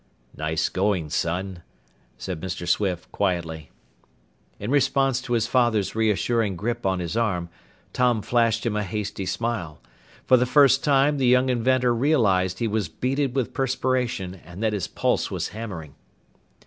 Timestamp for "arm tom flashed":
7.15-8.65